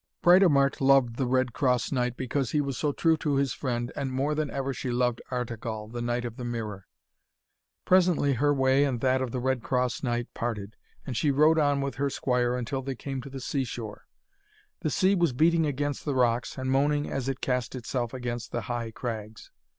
[0.23, 4.11] Britomart loved the Red Cross Knight because he was so true to his friend, and
[4.11, 6.87] more than ever she loved Artegall, the knight of the Mirror.
[7.85, 10.75] Presently her way and that of the Red Cross Knight parted,
[11.05, 14.07] and she rode on with her squire until they came to the sea shore.
[14.79, 18.61] The sea was beating against the rocks, and moaning as it cast itself against the
[18.61, 19.51] high crags.